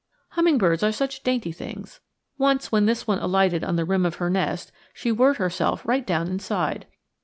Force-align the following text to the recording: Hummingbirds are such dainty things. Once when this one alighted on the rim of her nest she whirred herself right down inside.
Hummingbirds 0.29 0.81
are 0.81 0.91
such 0.91 1.21
dainty 1.21 1.51
things. 1.51 1.99
Once 2.39 2.71
when 2.71 2.87
this 2.87 3.05
one 3.05 3.19
alighted 3.19 3.63
on 3.63 3.75
the 3.75 3.85
rim 3.85 4.03
of 4.03 4.15
her 4.15 4.31
nest 4.31 4.71
she 4.95 5.11
whirred 5.11 5.37
herself 5.37 5.85
right 5.85 6.07
down 6.07 6.27
inside. 6.27 6.87